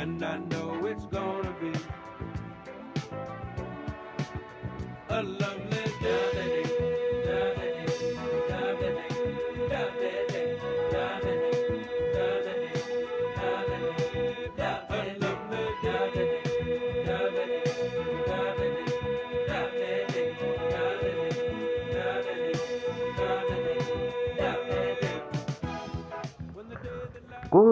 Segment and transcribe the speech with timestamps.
[0.00, 1.72] And I know it's gonna be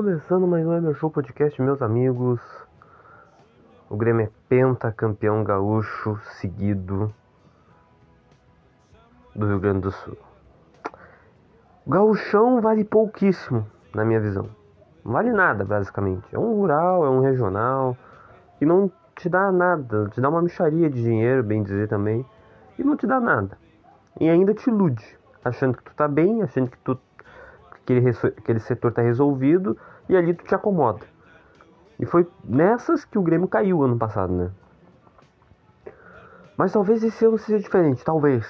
[0.01, 2.41] Começando mais um Emer Show Podcast, meus amigos.
[3.91, 7.13] O Grêmio é pentacampeão gaúcho seguido
[9.35, 10.17] do Rio Grande do Sul.
[11.85, 14.49] O gauchão vale pouquíssimo, na minha visão.
[15.05, 16.33] Não vale nada, basicamente.
[16.33, 17.97] É um rural, é um regional,
[18.61, 20.09] e não te dá nada.
[20.11, 22.25] Te dá uma micharia de dinheiro, bem dizer também,
[22.79, 23.59] e não te dá nada.
[24.21, 26.97] E ainda te ilude, achando que tu tá bem, achando que tu
[27.93, 29.77] aquele, aquele setor está resolvido
[30.09, 31.07] e ali tu te acomoda.
[31.99, 34.51] E foi nessas que o Grêmio caiu ano passado, né?
[36.57, 38.47] Mas talvez esse ano seja diferente, talvez.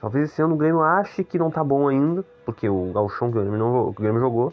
[0.00, 3.38] Talvez esse ano o Grêmio ache que não tá bom ainda, porque o galchão que
[3.38, 4.52] o Grêmio, não, o Grêmio jogou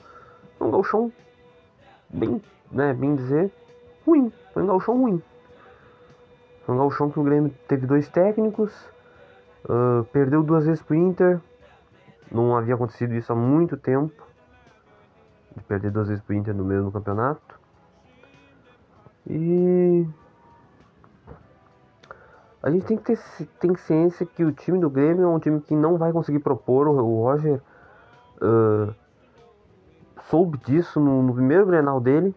[0.59, 1.11] é um galchão
[2.09, 2.41] bem,
[2.71, 3.51] né, bem dizer,
[4.05, 4.31] ruim.
[4.53, 5.21] Foi um galchão ruim.
[6.65, 8.73] Foi um galchão que o Grêmio teve dois técnicos,
[9.65, 11.39] uh, perdeu duas vezes pro Inter,
[12.31, 14.23] não havia acontecido isso há muito tempo.
[15.55, 17.59] De perder duas vezes pro Inter no mesmo campeonato.
[19.27, 20.07] E
[22.61, 23.19] a gente tem que ter
[23.59, 26.87] tem ciência que o time do Grêmio é um time que não vai conseguir propor.
[26.87, 27.61] O Roger
[28.41, 28.93] uh,
[30.29, 32.35] soube disso no, no, primeiro Grenal dele,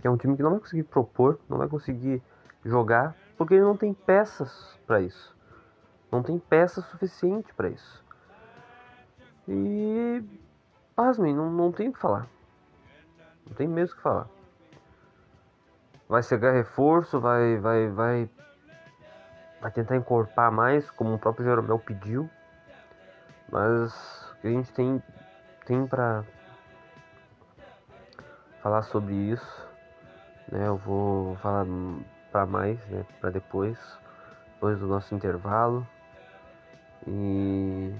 [0.00, 2.20] que é um time que não vai conseguir propor, não vai conseguir
[2.64, 5.32] jogar, porque ele não tem peças para isso.
[6.10, 8.01] Não tem peça suficiente para isso.
[9.48, 10.22] E.
[10.94, 12.26] Pasmem, não, não tem o que falar.
[13.46, 14.28] Não tem mesmo o que falar.
[16.08, 17.58] Vai chegar reforço, vai.
[17.58, 17.88] vai.
[17.88, 18.30] vai.
[19.60, 22.28] Vai tentar encorpar mais, como o próprio Jeromel pediu.
[23.50, 23.92] Mas
[24.32, 25.02] o que a gente tem.
[25.66, 26.24] tem pra.
[28.62, 29.72] falar sobre isso.
[30.50, 31.64] Né, eu vou falar
[32.30, 33.78] para mais, né, para depois,
[34.54, 35.86] depois do nosso intervalo.
[37.06, 37.94] E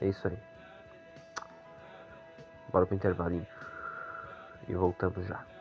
[0.00, 0.38] é isso aí.
[2.70, 3.46] Bora pro intervalinho.
[4.68, 5.55] E voltamos já.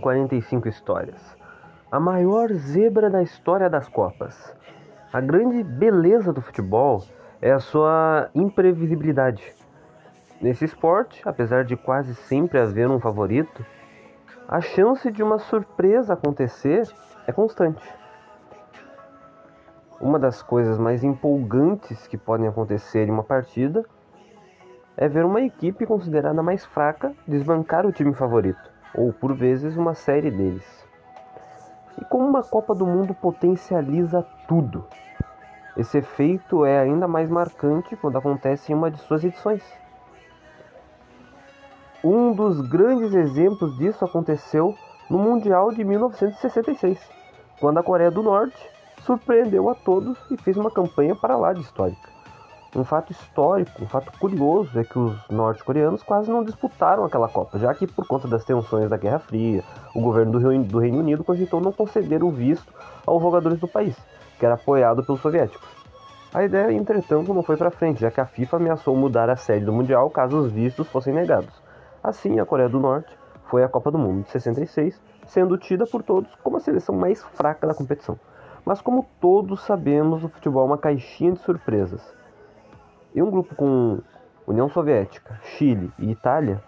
[0.00, 1.36] 45 histórias.
[1.92, 4.56] a maior zebra da história das Copas.
[5.12, 7.02] A grande beleza do futebol
[7.42, 9.52] é a sua imprevisibilidade.
[10.40, 13.66] Nesse esporte, apesar de quase sempre haver um favorito,
[14.48, 16.88] a chance de uma surpresa acontecer
[17.26, 17.82] é constante.
[20.00, 23.84] Uma das coisas mais empolgantes que podem acontecer em uma partida
[24.96, 29.94] é ver uma equipe considerada mais fraca desbancar o time favorito, ou por vezes uma
[29.94, 30.86] série deles.
[32.00, 34.86] E como uma Copa do Mundo potencializa tudo,
[35.76, 39.62] esse efeito é ainda mais marcante quando acontece em uma de suas edições.
[42.02, 44.74] Um dos grandes exemplos disso aconteceu
[45.08, 46.98] no Mundial de 1966,
[47.60, 48.58] quando a Coreia do Norte
[49.02, 52.19] surpreendeu a todos e fez uma campanha para lá de histórica.
[52.74, 57.58] Um fato histórico, um fato curioso é que os norte-coreanos quase não disputaram aquela Copa,
[57.58, 61.60] já que por conta das tensões da Guerra Fria, o governo do Reino Unido cogitou
[61.60, 62.72] não conceder o visto
[63.04, 63.96] aos jogadores do país,
[64.38, 65.68] que era apoiado pelos soviéticos.
[66.32, 69.64] A ideia, entretanto, não foi para frente, já que a FIFA ameaçou mudar a sede
[69.64, 71.60] do Mundial caso os vistos fossem negados.
[72.00, 73.12] Assim, a Coreia do Norte
[73.46, 77.20] foi à Copa do Mundo de 66, sendo tida por todos como a seleção mais
[77.34, 78.16] fraca da competição.
[78.64, 82.19] Mas como todos sabemos, o futebol é uma caixinha de surpresas.
[83.12, 83.98] Em um grupo com
[84.46, 86.62] União Soviética, Chile e Itália,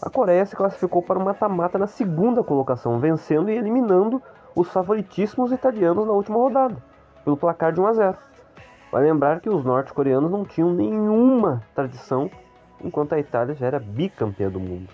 [0.00, 4.22] a Coreia se classificou para o mata-mata na segunda colocação, vencendo e eliminando
[4.54, 6.76] os favoritíssimos italianos na última rodada,
[7.24, 8.18] pelo placar de 1 a 0.
[8.92, 12.30] Vai lembrar que os norte-coreanos não tinham nenhuma tradição,
[12.80, 14.88] enquanto a Itália já era bicampeã do mundo.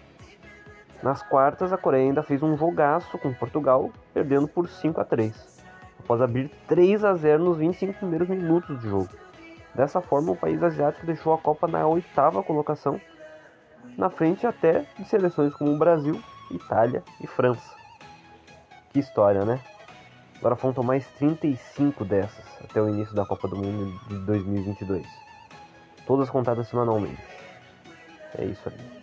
[1.03, 5.63] Nas quartas, a Coreia ainda fez um jogaço com Portugal, perdendo por 5 a 3,
[6.01, 9.28] após abrir 3 a 0 nos 25 primeiros minutos de jogo.
[9.75, 13.01] Dessa forma, o país asiático deixou a Copa na oitava colocação,
[13.97, 16.21] na frente até de seleções como Brasil,
[16.51, 17.77] Itália e França.
[18.93, 19.61] Que história, né?
[20.39, 25.07] Agora faltam mais 35 dessas até o início da Copa do Mundo de 2022.
[26.07, 27.23] Todas contadas semanalmente.
[28.37, 28.98] É isso aí.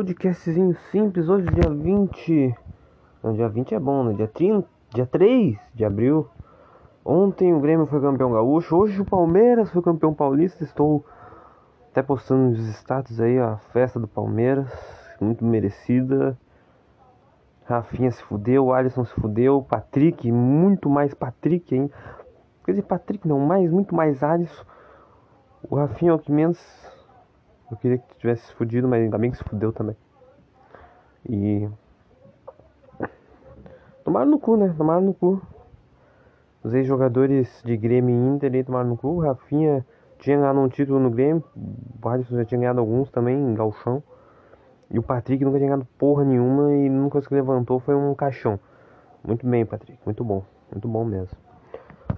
[0.00, 2.54] Podcastzinho simples hoje dia 20.
[3.22, 4.14] Não, dia 20 é bom, né?
[4.14, 6.26] Dia 30, dia 3 de abril.
[7.04, 10.64] Ontem o Grêmio foi campeão gaúcho, hoje o Palmeiras foi campeão paulista.
[10.64, 11.04] Estou
[11.90, 14.72] até postando nos status aí a festa do Palmeiras,
[15.20, 16.34] muito merecida.
[17.66, 21.92] Rafinha se fudeu, Alisson se fudeu, Patrick, muito mais Patrick ainda.
[22.64, 24.64] Quer dizer, Patrick não, mais, muito mais Alisson.
[25.68, 26.58] O Rafinha é o que menos
[27.70, 29.96] eu queria que tivesse se fudido, mas ainda bem que se fudeu também.
[31.28, 31.68] E.
[34.02, 34.74] Tomaram no cu, né?
[34.76, 35.40] Tomaram no cu.
[36.64, 39.08] Os ex-jogadores de Grêmio e Inter aí tomaram no cu.
[39.08, 39.86] O Rafinha
[40.18, 41.44] tinha ganhado um título no Grêmio.
[42.02, 44.02] O Alisson já tinha ganhado alguns também em Galchão.
[44.90, 47.78] E o Patrick nunca tinha ganhado porra nenhuma e nunca se levantou.
[47.78, 48.58] Foi um caixão.
[49.22, 49.98] Muito bem, Patrick.
[50.04, 50.42] Muito bom.
[50.72, 51.38] Muito bom mesmo.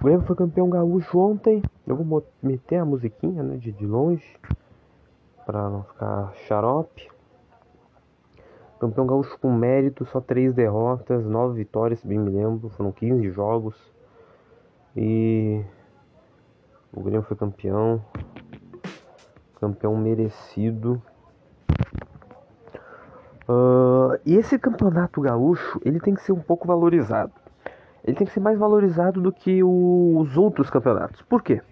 [0.01, 1.63] O Grêmio foi campeão gaúcho ontem.
[1.87, 3.57] Eu vou meter a musiquinha, né?
[3.57, 4.25] De, de longe
[5.45, 7.11] para não ficar xarope.
[8.81, 13.31] Campeão gaúcho com mérito, só três derrotas, nove vitórias, se bem me lembro, foram 15
[13.31, 13.77] jogos.
[14.97, 15.65] E
[16.93, 18.05] o Grêmio foi campeão.
[19.61, 21.01] Campeão merecido.
[23.49, 27.33] Uh, e esse campeonato gaúcho, ele tem que ser um pouco valorizado.
[28.05, 31.23] Ele tem que ser mais valorizado do que os outros campeonatos.
[31.23, 31.63] Por quê?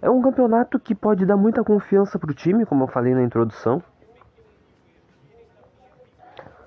[0.00, 3.82] É um campeonato que pode dar muita confiança pro time, como eu falei na introdução.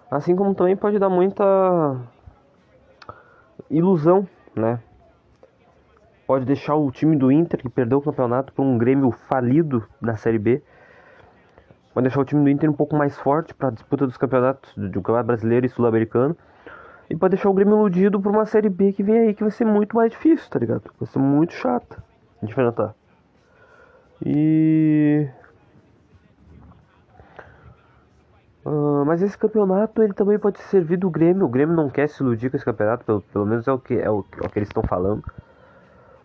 [0.10, 1.44] Assim como também pode dar muita
[3.70, 4.82] ilusão, né?
[6.28, 10.18] Pode deixar o time do Inter, que perdeu o campeonato, para um Grêmio falido da
[10.18, 10.62] Série B.
[11.94, 14.74] Pode deixar o time do Inter um pouco mais forte para a disputa dos campeonatos
[14.76, 16.36] do Campeonato Brasileiro e Sul-Americano.
[17.10, 19.52] E pode deixar o Grêmio iludido por uma Série B que vem aí que vai
[19.52, 20.92] ser muito mais difícil, tá ligado?
[21.00, 22.04] Vai ser muito chata
[22.42, 22.94] de enfrentar.
[24.25, 25.30] E
[28.66, 31.46] Ah, mas esse campeonato ele também pode servir do Grêmio.
[31.46, 33.96] O Grêmio não quer se iludir com esse campeonato, pelo, pelo menos é o que
[33.96, 35.24] é o, é o que eles estão falando.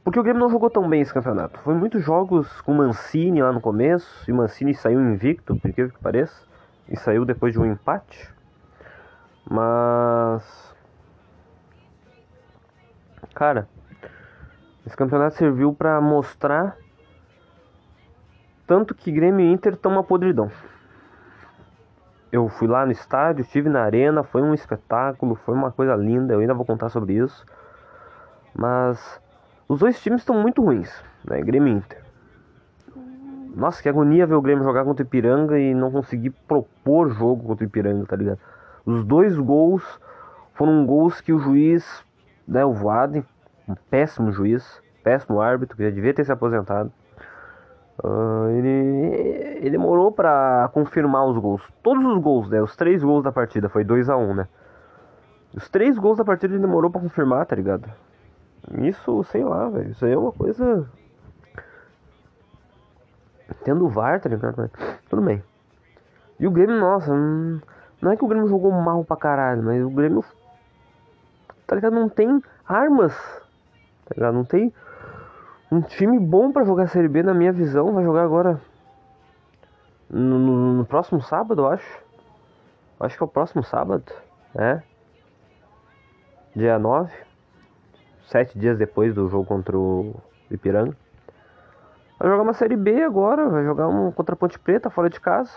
[0.04, 1.58] Porque o Grêmio não jogou tão bem esse campeonato.
[1.60, 5.98] Foi muitos jogos com Mancini lá no começo, e Mancini saiu invicto, por que que
[5.98, 6.42] pareça,
[6.88, 8.32] e saiu depois de um empate.
[9.48, 10.74] Mas
[13.34, 13.68] cara,
[14.86, 16.76] esse campeonato serviu para mostrar
[18.66, 20.50] tanto que Grêmio e Inter estão uma podridão.
[22.32, 26.34] Eu fui lá no estádio, estive na arena, foi um espetáculo, foi uma coisa linda,
[26.34, 27.46] eu ainda vou contar sobre isso.
[28.54, 29.20] Mas
[29.68, 30.92] os dois times estão muito ruins,
[31.24, 31.40] né?
[31.40, 32.02] Grêmio e Inter.
[33.54, 37.46] Nossa, que agonia ver o Grêmio jogar contra o Ipiranga e não conseguir propor jogo
[37.46, 38.38] contra o Ipiranga, tá ligado?
[38.84, 39.82] Os dois gols
[40.54, 42.04] foram gols que o juiz,
[42.46, 43.24] né, o Voaden,
[43.68, 46.92] um péssimo juiz, péssimo árbitro, que já devia ter se aposentado.
[48.02, 51.62] Uh, ele, ele demorou para confirmar os gols.
[51.82, 52.60] Todos os gols, né?
[52.60, 54.48] Os três gols da partida, foi 2 a 1 um, né?
[55.54, 57.88] Os três gols da partida ele demorou para confirmar, tá ligado?
[58.78, 59.90] Isso, sei lá, velho.
[59.90, 60.86] Isso aí é uma coisa.
[63.64, 64.70] Tendo VAR, tá ligado?
[65.08, 65.42] Tudo bem.
[66.38, 67.60] E o Grêmio, nossa, hum,
[68.02, 70.22] não é que o Grêmio jogou mal pra caralho, mas o Grêmio.
[71.66, 71.94] Tá ligado?
[71.94, 73.14] Não tem armas.
[74.04, 74.34] Tá ligado?
[74.34, 74.72] Não tem
[75.70, 77.92] um time bom para jogar a Série B, na minha visão.
[77.92, 78.60] Vai jogar agora.
[80.08, 82.04] No, no, no próximo sábado, eu acho.
[83.00, 84.12] Acho que é o próximo sábado.
[84.54, 84.82] É.
[86.54, 87.26] Dia 9
[88.26, 90.14] sete dias depois do jogo contra o
[90.50, 90.96] Ipiranga.
[92.18, 95.20] Vai jogar uma Série B agora, vai jogar um contra a Ponte Preta fora de
[95.20, 95.52] casa.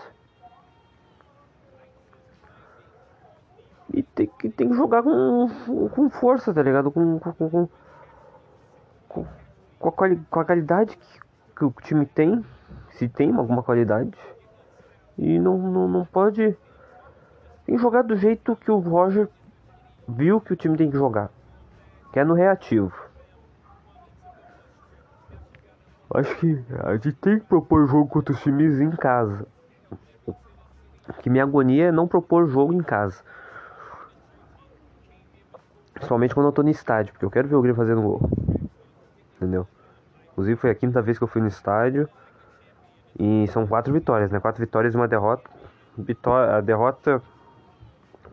[3.92, 5.48] E tem que, tem que jogar com,
[5.94, 6.92] com força, tá ligado?
[6.92, 7.68] Com, com, com,
[9.08, 9.26] com,
[9.80, 11.20] com a, quali, com a qualidade que,
[11.56, 12.44] que o time tem,
[12.90, 14.16] se tem alguma qualidade.
[15.18, 16.56] E não, não, não pode.
[17.66, 19.28] Tem jogar do jeito que o Roger
[20.06, 21.30] viu que o time tem que jogar
[22.12, 22.92] que é no reativo.
[26.12, 29.46] Acho que a gente tem que propor jogo contra os times em casa.
[31.20, 33.22] Que minha agonia é não propor jogo em casa.
[35.94, 38.20] Principalmente quando eu tô no estádio, porque eu quero ver o Grêmio fazendo gol.
[39.40, 39.66] Entendeu?
[40.32, 42.06] Inclusive foi a quinta vez que eu fui no estádio.
[43.18, 44.38] E são quatro vitórias, né?
[44.38, 45.48] Quatro vitórias e uma derrota.
[45.96, 47.22] Vitória, a derrota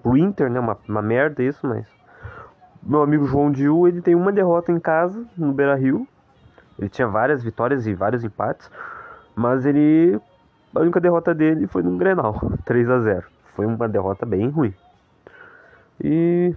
[0.04, 0.60] pro Inter, né?
[0.60, 1.88] Uma, uma merda isso, mas
[2.84, 6.08] meu amigo João Diu, ele tem uma derrota em casa, no Beira Rio.
[6.78, 8.70] Ele tinha várias vitórias e vários empates.
[9.36, 10.20] Mas ele.
[10.76, 14.74] A única derrota dele foi no Grenal, 3 a 0 Foi uma derrota bem ruim.
[16.04, 16.56] E.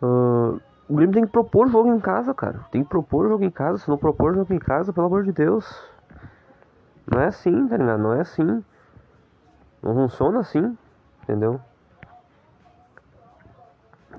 [0.00, 0.60] Uh,
[0.92, 2.66] o Grêmio tem que propor jogo em casa, cara.
[2.70, 3.78] Tem que propor jogo em casa.
[3.78, 5.66] Se não propor jogo em casa, pelo amor de Deus.
[7.10, 7.98] Não é assim, tá ligado?
[7.98, 8.62] Não é assim.
[9.82, 10.76] Não funciona assim,
[11.22, 11.58] entendeu?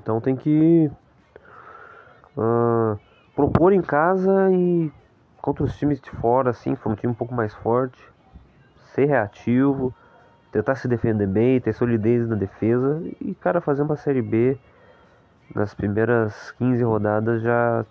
[0.01, 0.89] Então tem que
[2.35, 2.99] uh,
[3.35, 4.91] propor em casa e
[5.39, 8.01] contra os times de fora, assim, for um time um pouco mais forte,
[8.95, 9.93] ser reativo,
[10.51, 14.57] tentar se defender bem, ter solidez na defesa e, cara, fazer uma Série B
[15.53, 17.85] nas primeiras 15 rodadas já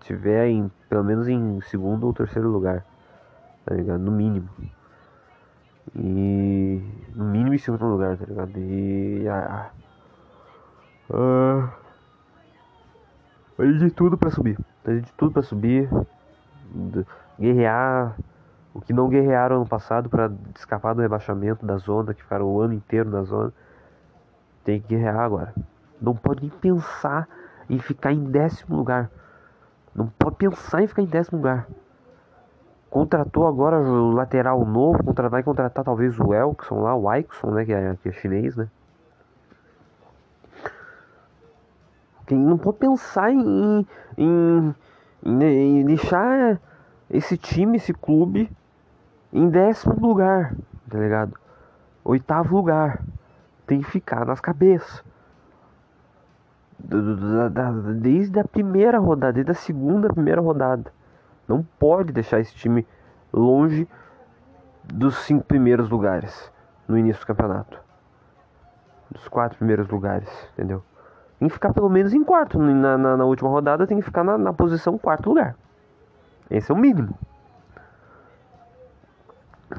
[0.00, 2.84] tiver em, pelo menos em segundo ou terceiro lugar,
[3.64, 4.00] tá ligado?
[4.00, 4.48] No mínimo.
[5.94, 6.82] E
[7.14, 8.58] no mínimo em segundo lugar, tá ligado?
[8.58, 9.70] E ah,
[11.12, 11.68] Uh,
[13.78, 14.58] de tudo para subir.
[14.86, 15.90] de tudo para subir.
[17.38, 18.16] Guerrear
[18.72, 22.60] o que não guerrearam ano passado para escapar do rebaixamento da zona, que ficaram o
[22.60, 23.52] ano inteiro na zona.
[24.64, 25.54] Tem que guerrear agora.
[26.02, 27.28] Não pode nem pensar
[27.70, 29.08] em ficar em décimo lugar.
[29.94, 31.68] Não pode pensar em ficar em décimo lugar.
[32.90, 37.72] Contratou agora o lateral novo, vai contratar talvez o Elkson lá, o Aikson, né, que
[37.72, 38.68] é, que é chinês, né?
[42.26, 43.86] Quem não pode pensar em,
[44.18, 44.74] em,
[45.24, 46.60] em, em deixar
[47.08, 48.50] esse time, esse clube,
[49.32, 50.54] em décimo lugar,
[50.88, 51.34] tá ligado?
[52.04, 53.02] Oitavo lugar.
[53.66, 55.02] Tem que ficar nas cabeças.
[56.84, 60.92] Desde a primeira rodada, desde a segunda primeira rodada.
[61.46, 62.86] Não pode deixar esse time
[63.32, 63.88] longe
[64.84, 66.50] dos cinco primeiros lugares
[66.88, 67.80] no início do campeonato.
[69.10, 70.82] Dos quatro primeiros lugares, entendeu?
[71.42, 72.56] tem que ficar pelo menos em quarto.
[72.56, 75.56] Na, na, na última rodada tem que ficar na, na, posição quarto lugar.
[76.48, 77.18] Esse é o mínimo.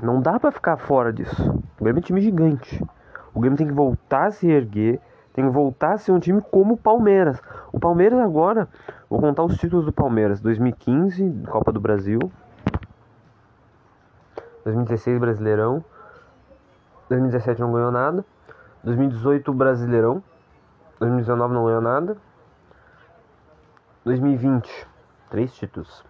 [0.01, 1.41] Não dá para ficar fora disso.
[1.79, 2.83] O Grêmio é um time gigante.
[3.33, 4.99] O Grêmio tem que voltar a se erguer.
[5.33, 7.41] Tem que voltar a ser um time como o Palmeiras.
[7.71, 8.69] O Palmeiras agora,
[9.09, 12.19] vou contar os títulos do Palmeiras: 2015, Copa do Brasil.
[14.63, 15.83] 2016, Brasileirão.
[17.09, 18.23] 2017 não ganhou nada.
[18.83, 20.23] 2018 Brasileirão.
[20.99, 22.15] 2019 não ganhou nada.
[24.05, 24.87] 2020,
[25.31, 26.05] três títulos.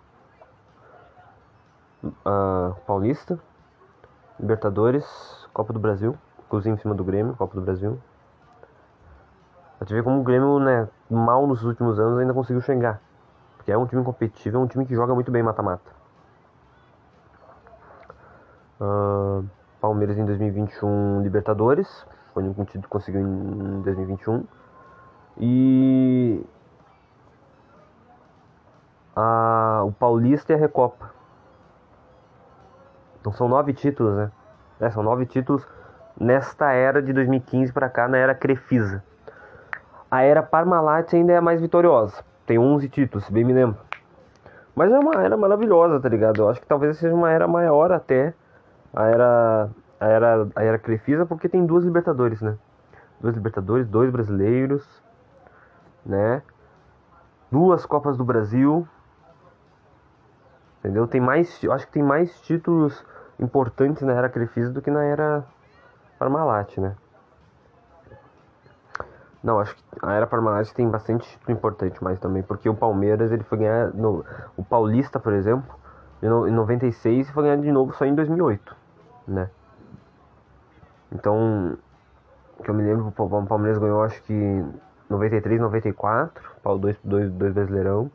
[2.03, 3.39] Uh, Paulista,
[4.37, 5.05] Libertadores,
[5.53, 7.97] Copa do Brasil, inclusive em cima do Grêmio, Copa do Brasil.
[9.83, 13.01] A gente vê como o Grêmio, né, mal nos últimos anos ainda conseguiu chegar.
[13.57, 15.91] Porque é um time competitivo, é um time que joga muito bem mata-mata.
[18.79, 19.45] Uh,
[19.81, 24.45] Palmeiras em 2021 Libertadores, foi único título que conseguiu em 2021.
[25.37, 26.45] E
[29.13, 31.11] a, o Paulista e a Recopa.
[33.19, 34.31] Então são nove títulos, né?
[34.79, 35.67] É, são nove títulos
[36.17, 39.03] nesta era de 2015 para cá, na era Crefisa.
[40.13, 42.23] A era Parmalat ainda é a mais vitoriosa.
[42.45, 43.79] Tem 11 títulos, se bem me lembro.
[44.75, 46.43] Mas é uma era maravilhosa, tá ligado?
[46.43, 48.31] Eu acho que talvez seja uma era maior até
[48.93, 52.55] a era a era a era Crefisa, porque tem duas Libertadores, né?
[53.19, 54.87] Duas Libertadores, dois brasileiros,
[56.05, 56.43] né?
[57.51, 58.87] Duas Copas do Brasil,
[60.77, 61.07] Entendeu?
[61.07, 63.03] Tem mais, eu acho que tem mais títulos
[63.39, 65.43] importantes na era Crefisa do que na era
[66.19, 66.95] Parmalat, né?
[69.43, 73.31] Não, acho que a era Parmalat tem bastante título importante mais também, porque o Palmeiras
[73.31, 74.23] ele foi ganhar no,
[74.55, 75.75] o Paulista, por exemplo,
[76.21, 78.75] em 96 e foi ganhar de novo só em 2008,
[79.27, 79.49] né?
[81.11, 81.77] Então,
[82.63, 84.65] que eu me lembro, o Palmeiras ganhou acho que
[85.09, 88.09] 93, 94, Paulo dois, dois, dois Brasileirão.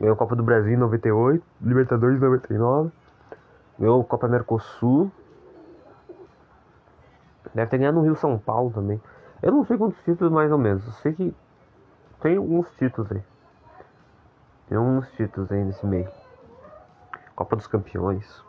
[0.00, 2.90] Ganhou a Copa do Brasil em 98, Libertadores em 99.
[3.78, 5.12] Ganhou a Copa Mercosul.
[7.54, 9.00] Deve ter ganhado no Rio São Paulo também.
[9.44, 10.86] Eu não sei quantos títulos mais ou menos.
[10.86, 11.34] Eu sei que
[12.22, 13.22] tem alguns títulos aí.
[14.66, 16.08] Tem alguns títulos aí nesse meio.
[17.36, 18.42] Copa dos Campeões.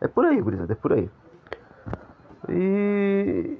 [0.00, 1.10] É por aí, gurizada, é por aí.
[2.48, 3.58] E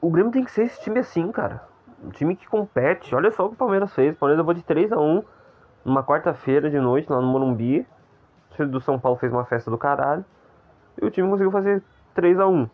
[0.00, 1.62] o Grêmio tem que ser esse time assim, cara.
[2.02, 3.14] Um time que compete.
[3.14, 4.14] Olha só o que o Palmeiras fez.
[4.14, 5.22] O Palmeiras levou de 3 a 1
[5.84, 7.86] numa quarta-feira de noite lá no Morumbi.
[8.50, 10.24] O time do São Paulo fez uma festa do caralho.
[11.02, 11.82] E o time conseguiu fazer
[12.14, 12.66] 3 a 1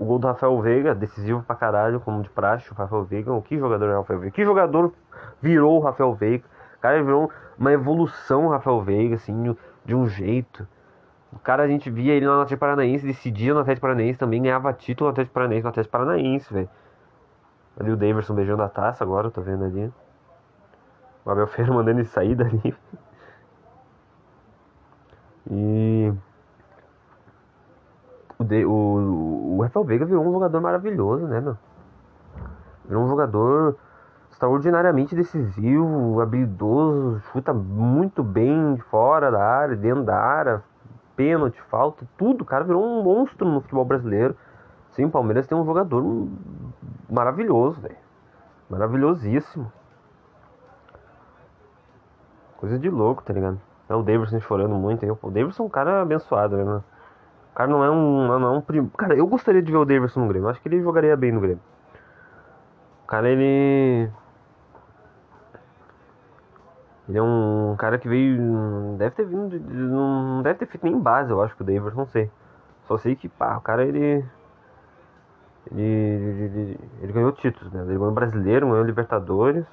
[0.00, 3.38] O gol do Rafael Veiga, decisivo pra caralho, como de praxe, o Rafael Veiga.
[3.42, 4.34] Que jogador é o Rafael Veiga?
[4.34, 4.94] Que jogador
[5.42, 6.42] virou o Rafael Veiga?
[6.78, 10.66] O cara virou uma evolução o Rafael Veiga, assim, de um jeito.
[11.30, 14.72] O cara a gente via ele no Atlético Paranaense, decidia no Atlético Paranaense também, ganhava
[14.72, 16.70] título no Atlético Paranaense, no Atlético Paranaense, velho.
[17.78, 19.92] Ali o Davidson beijando a taça agora, eu tô vendo ali.
[21.26, 22.74] O Abel Ferreira mandando ele sair dali.
[25.50, 26.10] E.
[28.38, 28.70] O, de, o,
[29.50, 31.56] o Rafael Veiga virou um jogador maravilhoso, né, meu?
[32.84, 33.76] Virou um jogador
[34.30, 40.62] extraordinariamente decisivo, habilidoso, chuta muito bem fora da área, dentro da área,
[41.16, 42.42] pênalti, falta, tudo.
[42.42, 44.36] O cara virou um monstro no futebol brasileiro.
[44.92, 46.28] Sim, o Palmeiras tem um jogador
[47.08, 47.96] maravilhoso, velho.
[48.68, 49.70] Maravilhosíssimo.
[52.56, 53.60] Coisa de louco, tá ligado?
[53.88, 55.04] É o Davidson chorando muito.
[55.04, 56.84] aí o Davidson é um cara abençoado, né, mano?
[57.50, 58.38] O cara não é um.
[58.38, 58.86] Não é um prim...
[58.96, 60.48] Cara, eu gostaria de ver o Davidson no Grêmio.
[60.48, 61.62] Acho que ele jogaria bem no Grêmio.
[63.04, 64.10] O cara, ele.
[67.08, 68.96] Ele é um cara que veio.
[68.96, 69.58] Deve ter vindo.
[69.58, 72.30] Não deve ter feito nem base, eu acho que o Davidson, não sei.
[72.86, 74.24] Só sei que, pá, o cara, ele.
[75.72, 77.82] Ele, ele, ele, ele ganhou títulos, né?
[77.82, 79.66] Ele ganhou brasileiro, ganhou Libertadores.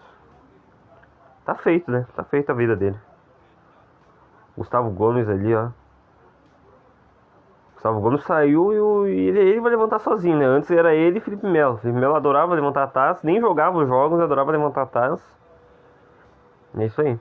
[1.46, 2.06] Tá feito, né?
[2.16, 2.98] Tá feita a vida dele.
[4.58, 5.70] Gustavo Gomes ali, ó.
[7.88, 10.46] Gustavo Gomes saiu e, o, e ele, ele vai levantar sozinho, né?
[10.46, 11.78] Antes era ele e Felipe Melo.
[11.78, 15.24] Felipe Melo adorava levantar a taça, nem jogava os jogos, adorava levantar a taça.
[16.78, 17.18] É isso aí.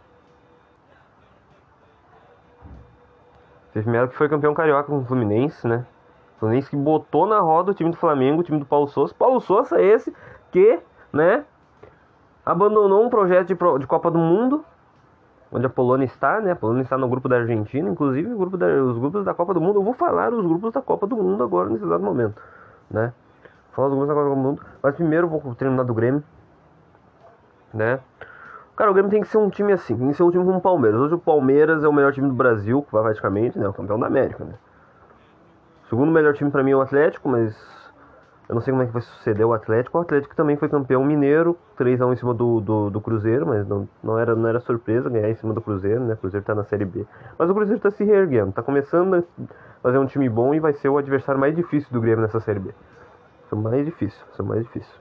[3.73, 5.87] Felipe Melo que foi campeão carioca com o Fluminense, né?
[6.39, 9.15] Fluminense que botou na roda o time do Flamengo, o time do Paulo Souza.
[9.15, 10.13] Paulo Souza é esse
[10.51, 10.81] que,
[11.13, 11.45] né?
[12.47, 14.65] abandonou um projeto de, de Copa do Mundo,
[15.57, 16.53] onde a Polônia está, né?
[16.53, 19.61] A Polônia está no grupo da Argentina, inclusive grupo da, os grupos da Copa do
[19.61, 19.79] Mundo.
[19.79, 22.35] Eu vou falar os grupos da Copa do Mundo agora, nesse exato momento,
[22.91, 23.15] né?
[23.69, 26.23] Vou falar os grupos da Copa do Mundo, mas primeiro vou terminar do Grêmio,
[27.73, 28.01] né?
[28.77, 30.59] Cara, o Grêmio tem que ser um time assim, tem que ser um time como
[30.59, 31.01] o Palmeiras.
[31.01, 33.67] Hoje o Palmeiras é o melhor time do Brasil, praticamente, né?
[33.67, 34.53] O campeão da América, né?
[35.87, 37.57] O segundo melhor time para mim é o Atlético, mas
[38.49, 39.99] eu não sei como é que vai suceder o Atlético.
[39.99, 43.89] O Atlético também foi campeão mineiro, 3x1 em cima do, do, do, Cruzeiro, mas não,
[44.03, 46.15] não, era, não era surpresa ganhar em cima do Cruzeiro, né?
[46.15, 47.05] O Cruzeiro tá na Série B.
[47.37, 49.23] Mas o Cruzeiro tá se reerguendo, tá começando a
[49.83, 52.61] fazer um time bom e vai ser o adversário mais difícil do Grêmio nessa Série
[52.61, 52.73] B.
[53.49, 54.95] São mais difícil, são mais difícil.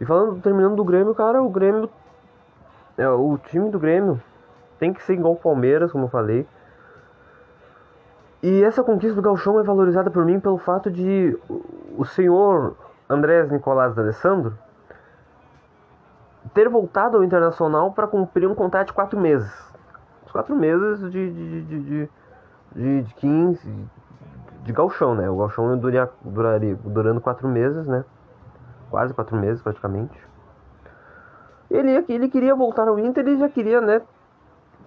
[0.00, 1.90] E falando, terminando do Grêmio, cara, o Grêmio.
[2.96, 4.20] É, o time do Grêmio
[4.78, 6.46] tem que ser igual o Palmeiras, como eu falei.
[8.42, 11.38] E essa conquista do Galchão é valorizada por mim pelo fato de
[11.96, 12.74] o senhor
[13.08, 14.56] Andrés Nicolás D'Alessandro
[16.54, 19.52] ter voltado ao Internacional para cumprir um contrato de quatro meses.
[20.24, 22.08] Os quatro meses de, de, de, de,
[22.74, 23.88] de, de 15
[24.62, 25.28] de galchão, né?
[25.28, 28.04] O galchão duraria, duraria durando quatro meses, né?
[28.90, 30.18] Quase quatro meses praticamente.
[31.70, 34.02] Ele, ele queria voltar ao Inter e já queria, né?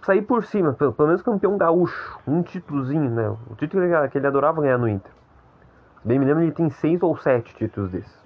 [0.04, 3.30] Sair por cima, pelo, pelo menos campeão gaúcho, um títulozinho, né?
[3.50, 5.12] O título que ele, que ele adorava ganhar no Inter.
[6.04, 8.24] Bem me lembro, ele tem seis ou sete títulos desses.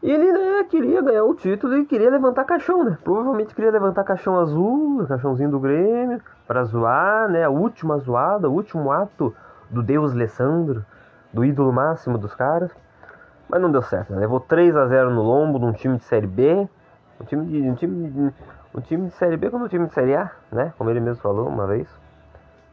[0.00, 2.96] E ele né, queria ganhar o título e queria levantar caixão, né?
[3.02, 7.42] Provavelmente queria levantar caixão azul, caixãozinho do Grêmio, para zoar, né?
[7.42, 9.34] A última zoada, o último ato
[9.68, 10.84] do Deus Alessandro,
[11.32, 12.70] do ídolo máximo dos caras.
[13.48, 14.20] Mas não deu certo, né?
[14.20, 16.68] Levou 3 a 0 no lombo de um time de Série B.
[17.20, 18.34] Um time de, um time de,
[18.76, 20.72] um time de Série B como um time de Série A, né?
[20.76, 21.88] Como ele mesmo falou uma vez.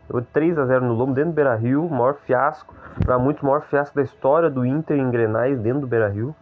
[0.09, 3.95] Levou 3 a 0 no lombo dentro do Beira-Rio, maior fiasco, para muitos maior fiasco
[3.95, 6.35] da história do Inter em Grenais dentro do Beira-Rio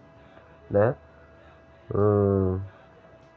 [0.71, 0.95] né?
[1.93, 2.59] Hum,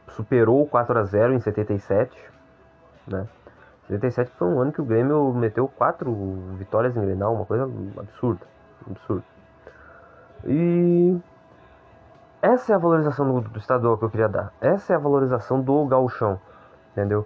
[0.09, 2.17] superou 4 a 0 em 77,
[3.07, 3.27] né?
[3.87, 6.11] 77 foi um ano que o Grêmio meteu quatro
[6.57, 8.41] vitórias em Grenal, uma coisa absurda,
[8.89, 9.23] absurda.
[10.45, 11.19] E
[12.45, 14.53] essa é a valorização do, do estadual que eu queria dar.
[14.61, 16.39] Essa é a valorização do gauchão,
[16.91, 17.25] entendeu?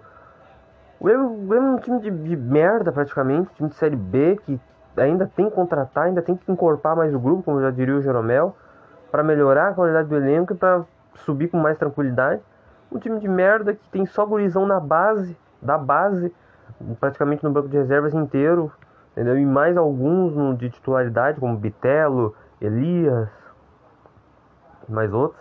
[0.98, 4.40] O Grêmio, o Grêmio é um time de, de merda praticamente, time de série B
[4.44, 4.58] que
[4.96, 8.00] ainda tem que contratar, ainda tem que encorpar mais o grupo, como já diria o
[8.00, 8.56] Jeromel
[9.10, 10.84] para melhorar a qualidade do elenco e para
[11.16, 12.40] subir com mais tranquilidade.
[12.90, 16.32] Um time de merda que tem só gurizão na base, da base,
[16.98, 18.72] praticamente no banco de reservas inteiro,
[19.12, 19.38] entendeu?
[19.38, 23.28] E mais alguns no, de titularidade, como Bitelo, Elias,
[24.90, 25.40] mais outros.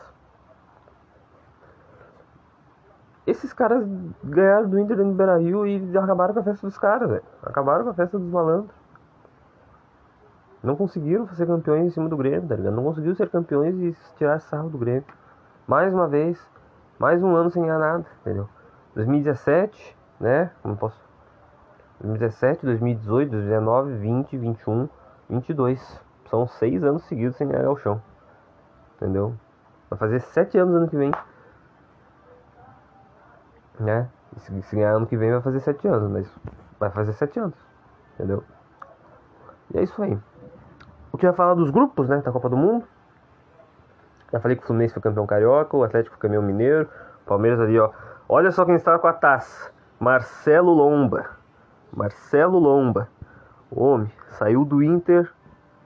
[3.25, 3.87] Esses caras
[4.23, 7.23] ganharam do Inter no Beira Rio e acabaram com a festa dos caras, velho.
[7.43, 8.73] Acabaram com a festa dos malandros.
[10.63, 12.73] Não conseguiram ser campeões em cima do Grêmio, tá ligado?
[12.73, 15.05] Não conseguiram ser campeões e tirar sarro do Grêmio.
[15.67, 16.43] Mais uma vez,
[16.97, 18.49] mais um ano sem ganhar nada, entendeu?
[18.95, 20.51] 2017, né?
[20.61, 20.99] Como posso.
[22.01, 24.89] 2017, 2018, 2019, 20, 21,
[25.29, 26.01] 22.
[26.29, 28.01] São seis anos seguidos sem ganhar o chão.
[28.99, 29.33] Entendeu?
[29.89, 31.11] Vai fazer sete anos ano que vem.
[33.79, 34.09] Né?
[34.37, 36.29] Se, se ganhar ano que vem vai fazer sete anos, mas
[36.77, 37.55] vai fazer sete anos.
[38.13, 38.43] Entendeu?
[39.73, 40.19] E é isso aí.
[41.13, 42.85] O que vai falar dos grupos, né, da Copa do Mundo.
[44.31, 46.87] Já falei que o Fluminense foi campeão carioca, o Atlético foi campeão mineiro,
[47.25, 47.91] Palmeiras ali, ó.
[48.27, 49.71] Olha só quem está com a taça.
[49.99, 51.31] Marcelo Lomba.
[51.91, 53.09] Marcelo Lomba.
[53.71, 55.31] O homem saiu do Inter,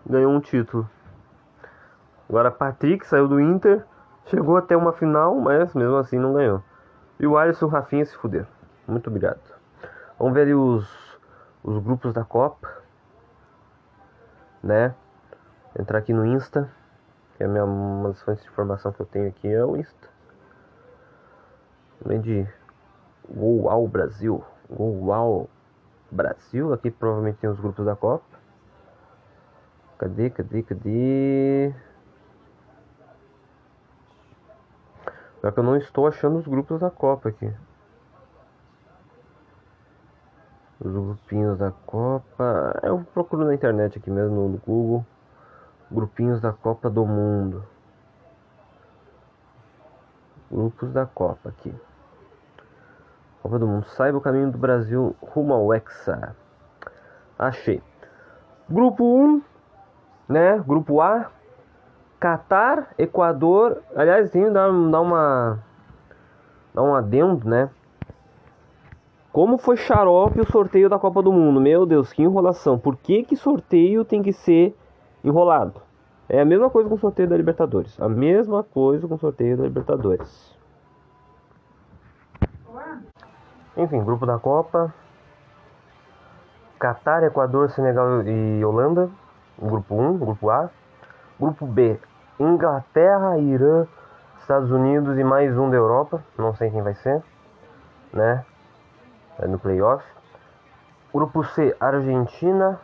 [0.06, 0.90] ganhou um título.
[2.34, 3.86] Agora Patrick saiu do Inter,
[4.26, 6.64] chegou até uma final, mas mesmo assim não ganhou.
[7.20, 8.48] E o Alisson Rafinha se fuderam.
[8.88, 9.40] Muito obrigado.
[10.18, 11.20] Vamos ver os,
[11.64, 12.68] os grupos da Copa,
[14.64, 14.96] né?
[15.78, 16.72] entrar aqui no Insta,
[17.38, 19.78] que é a minha, uma das fontes de informação que eu tenho aqui é o
[19.78, 20.10] Insta.
[22.04, 22.48] Além de
[23.30, 25.48] Gol Brasil, Gol
[26.10, 28.26] Brasil, aqui provavelmente tem os grupos da Copa.
[30.00, 31.93] Cadê, cadê, cadê?
[35.44, 37.54] Só que eu não estou achando os grupos da Copa aqui.
[40.80, 42.80] Os grupinhos da Copa.
[42.82, 45.06] Eu procuro na internet aqui mesmo no Google
[45.92, 47.64] grupinhos da Copa do Mundo.
[50.50, 51.76] Grupos da Copa aqui.
[53.42, 53.86] Copa do Mundo.
[53.90, 56.36] Saiba o caminho do Brasil rumo ao Hexa.
[57.38, 57.84] Achei.
[58.70, 59.42] Grupo 1,
[60.30, 60.58] né?
[60.60, 61.30] Grupo A.
[62.24, 63.84] Catar, Equador.
[63.94, 65.60] Aliás, tenho que dar, dar uma.
[66.74, 67.70] Dar um adendo, né?
[69.34, 71.60] Como foi xarope o sorteio da Copa do Mundo?
[71.60, 72.80] Meu Deus, que enrolação.
[72.80, 74.74] Por que, que sorteio tem que ser
[75.22, 75.82] enrolado.
[76.30, 78.00] É a mesma coisa com o sorteio da Libertadores.
[78.00, 80.58] A mesma coisa com o sorteio da Libertadores.
[83.76, 84.94] Enfim, grupo da Copa.
[86.80, 89.10] Catar, Equador, Senegal e Holanda.
[89.62, 90.70] Grupo 1, grupo A.
[91.38, 92.00] Grupo B,
[92.40, 93.86] Inglaterra, Irã,
[94.40, 96.24] Estados Unidos e mais um da Europa.
[96.38, 97.24] Não sei quem vai ser.
[98.12, 98.46] Né?
[99.40, 100.04] É no playoff.
[101.14, 102.80] Grupo C, Argentina,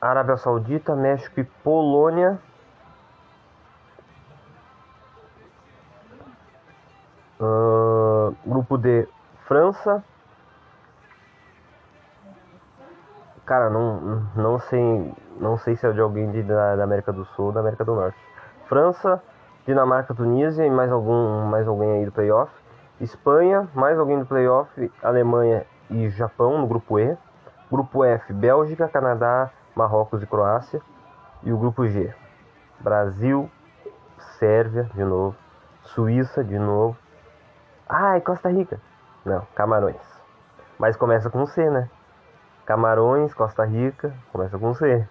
[0.00, 2.38] Arábia Saudita, México e Polônia.
[7.40, 9.08] Uh, grupo D,
[9.46, 10.02] França.
[13.44, 17.24] Cara, não, não sei, não sei se é de alguém de, da, da América do
[17.24, 18.27] Sul ou da América do Norte.
[18.68, 19.22] França,
[19.66, 22.52] Dinamarca, Tunísia e mais algum, mais alguém aí do playoff.
[23.00, 27.16] Espanha, mais alguém do playoff, Alemanha e Japão no grupo E.
[27.70, 30.80] Grupo F, Bélgica, Canadá, Marrocos e Croácia.
[31.42, 32.12] E o grupo G,
[32.80, 33.50] Brasil,
[34.38, 35.36] Sérvia de novo,
[35.82, 36.96] Suíça de novo.
[37.88, 38.80] Ai, Costa Rica.
[39.24, 39.96] Não, Camarões.
[40.78, 41.88] Mas começa com C, né?
[42.66, 45.08] Camarões, Costa Rica, começa com C.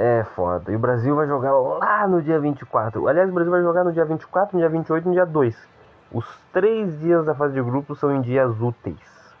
[0.00, 0.70] É foda.
[0.70, 3.08] E o Brasil vai jogar lá no dia 24.
[3.08, 5.68] Aliás, o Brasil vai jogar no dia 24, no dia 28 e no dia 2.
[6.12, 9.34] Os três dias da fase de grupo são em dias úteis.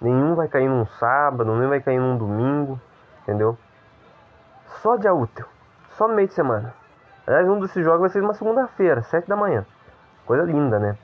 [0.00, 2.80] Nenhum vai cair num sábado, nem vai cair num domingo,
[3.22, 3.58] entendeu?
[4.80, 5.44] Só dia útil.
[5.90, 6.72] Só no meio de semana.
[7.26, 9.62] Aliás, um desses jogos vai ser uma segunda-feira, 7 da manhã.
[10.24, 10.96] Coisa linda, né?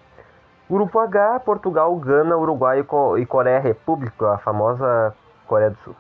[0.69, 2.87] Grupo H, Portugal, Gana, Uruguai
[3.19, 5.15] e Coreia República, a famosa
[5.47, 5.97] Coreia do Sul.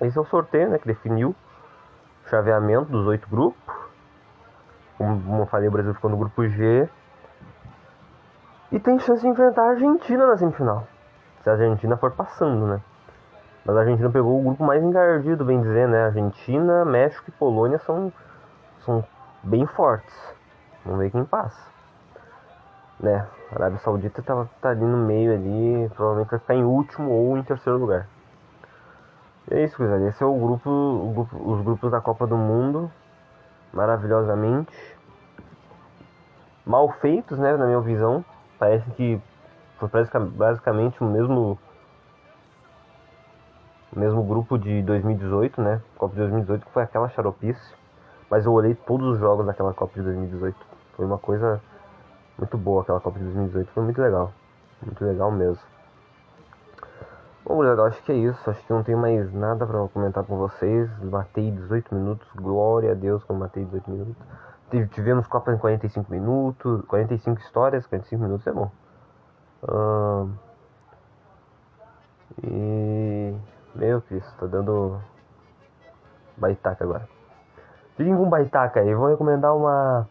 [0.00, 1.34] Esse é o sorteio, né, que definiu
[2.28, 3.74] chaveamento dos oito grupos.
[4.96, 6.88] Como eu falei, o Brasil ficou no grupo G.
[8.70, 10.86] E tem chance de enfrentar a Argentina na semifinal.
[11.42, 12.80] Se a Argentina for passando, né?
[13.64, 16.06] Mas a Argentina pegou o grupo mais encardido, bem dizer, né?
[16.06, 18.12] Argentina, México e Polônia são,
[18.84, 19.04] são
[19.42, 20.14] bem fortes.
[20.84, 21.60] Vamos ver quem passa.
[22.98, 23.26] Né?
[23.50, 27.36] A Arábia Saudita tá, tá ali no meio ali, provavelmente vai ficar em último ou
[27.36, 28.06] em terceiro lugar.
[29.50, 30.06] É isso, gurizada.
[30.08, 32.90] Esse é o grupo, o grupo, os grupos da Copa do Mundo,
[33.72, 34.72] maravilhosamente
[36.64, 38.24] mal feitos, né, na minha visão.
[38.58, 39.20] Parece que
[39.78, 39.88] foi
[40.30, 41.58] basicamente o mesmo
[43.94, 45.82] o mesmo grupo de 2018, né?
[45.98, 47.74] Copa de 2018 que foi aquela xaropice.
[48.30, 50.56] Mas eu olhei todos os jogos daquela Copa de 2018.
[50.96, 51.60] Foi uma coisa
[52.38, 53.70] muito boa aquela Copa de 2018.
[53.72, 54.32] Foi muito legal.
[54.82, 55.71] Muito legal mesmo.
[57.44, 58.48] Bom, galera, acho que é isso.
[58.48, 60.88] Acho que não tem mais nada para comentar com vocês.
[61.02, 62.28] Matei 18 minutos.
[62.36, 64.16] Glória a Deus que eu matei 18 minutos.
[64.92, 66.84] Tivemos Copa em 45 minutos.
[66.86, 67.84] 45 histórias.
[67.88, 68.70] 45 minutos é bom.
[72.44, 73.34] e.
[73.74, 75.00] Meu Cristo, tá dando.
[76.36, 77.08] Baitaca agora.
[77.96, 78.94] Fiquem com baitaca aí.
[78.94, 80.08] Vou recomendar uma.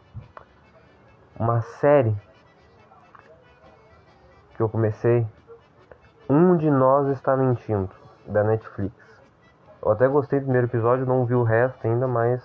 [1.40, 2.14] Uma série.
[4.58, 5.26] Que eu comecei.
[6.32, 7.90] Um de nós está mentindo.
[8.26, 8.96] Da Netflix.
[9.84, 12.42] Eu até gostei do primeiro episódio, não vi o resto ainda, mas.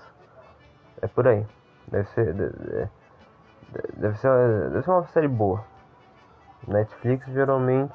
[1.01, 1.47] É por aí.
[1.87, 2.35] Deve ser.
[3.95, 5.63] Deve ser, deve ser uma série boa.
[6.67, 7.95] Netflix geralmente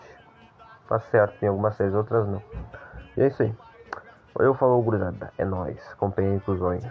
[0.88, 2.42] tá certo, tem algumas séries, outras não.
[3.18, 3.54] E é isso aí.
[4.40, 5.34] Eu falou, gurizada.
[5.38, 5.78] É nóis.
[5.92, 6.86] Acompanhei com os olhos.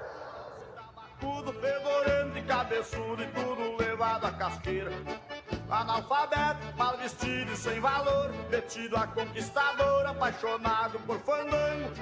[1.19, 4.91] Tudo fedorento e cabeçudo e tudo levado casqueira.
[5.71, 8.33] Analfabeto, mal vestido e sem valor.
[8.51, 11.93] Metido a conquistador, apaixonado por fandango.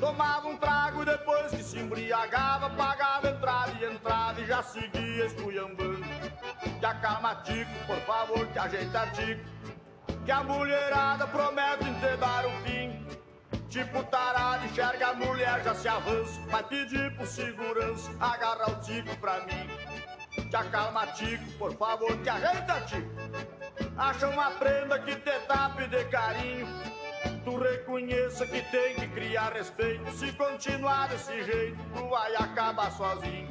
[0.00, 2.70] Tomava um trago depois que se embriagava.
[2.70, 6.02] Pagava entrada e entrada e já seguia esculhambando.
[6.80, 9.44] Que acalma Tico, por favor, que ajeita Tico.
[10.24, 13.06] Que a mulherada promete te dar o fim.
[13.68, 16.40] Tipo tarado, enxerga a mulher, já se avança.
[16.48, 20.01] Vai pedir pro segurança agarrar o Tico pra mim.
[20.52, 23.08] Que acalma Tico, por favor, que ajeita Tico.
[23.96, 26.66] Acha uma prenda que te tape de carinho.
[27.42, 30.12] Tu reconheça que tem que criar respeito.
[30.12, 33.48] Se continuar desse jeito, tu vai acabar sozinho.